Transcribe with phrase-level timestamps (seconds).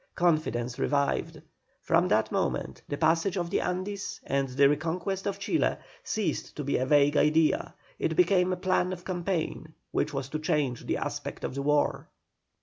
[0.15, 1.43] Confidence revived.
[1.83, 6.63] From that moment the passage of the Andes and the reconquest of Chile ceased to
[6.63, 10.97] be a vague idea, it became a plan of campaign which was to change the
[10.97, 12.07] aspect of the war.